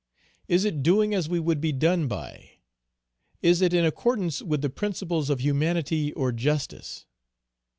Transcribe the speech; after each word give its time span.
Is 0.47 0.65
it 0.65 0.81
doing 0.81 1.13
as 1.13 1.29
we 1.29 1.39
would 1.39 1.61
be 1.61 1.71
done 1.71 2.07
by? 2.07 2.53
Is 3.43 3.61
it 3.61 3.71
in 3.71 3.85
accordance 3.85 4.41
with 4.41 4.63
the 4.63 4.69
principles 4.71 5.29
of 5.29 5.41
humanity 5.41 6.11
or 6.13 6.31
justice? 6.31 7.05